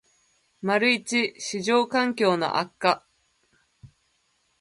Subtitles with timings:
[0.63, 3.05] ① 市場環境の悪化